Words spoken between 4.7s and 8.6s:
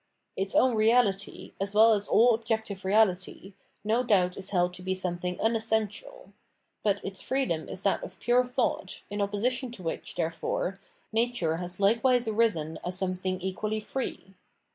to be something unessential; but its freedom is that of pure